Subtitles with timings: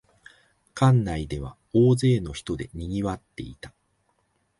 [0.73, 3.71] 館内では大勢の人でにぎわっていた